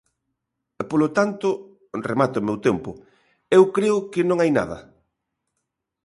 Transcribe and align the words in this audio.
Polo 0.89 1.07
tanto 1.17 1.47
–remata 1.57 2.41
o 2.41 2.45
meu 2.47 2.57
tempo–, 2.67 2.95
eu 3.57 3.63
creo 3.75 3.97
que 4.11 4.27
non 4.29 4.37
hai 4.39 4.51
nada. 4.59 4.77